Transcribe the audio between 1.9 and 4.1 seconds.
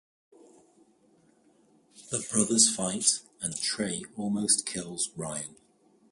The brothers fight, and Trey